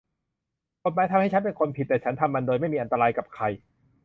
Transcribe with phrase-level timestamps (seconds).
[0.83, 3.43] กฎหมายทำให้ฉันเป็นคนผิดแต่ฉันทำมันโดยไม่มีอันตรายกับใคร